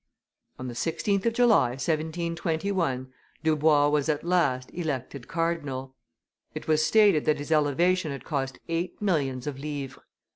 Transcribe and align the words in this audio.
On 0.57 0.67
the 0.67 0.73
16th 0.73 1.27
of 1.27 1.33
July, 1.33 1.69
1721, 1.77 3.13
Dubois 3.43 3.87
was 3.89 4.09
at 4.09 4.23
last 4.23 4.71
elected 4.73 5.27
Cardinal; 5.27 5.93
it 6.55 6.67
was 6.67 6.83
stated 6.83 7.25
that 7.25 7.37
his 7.37 7.51
elevation 7.51 8.11
had 8.11 8.25
cost 8.25 8.57
eight 8.67 8.99
millions 8.99 9.45
of 9.45 9.59
livres. 9.59 9.99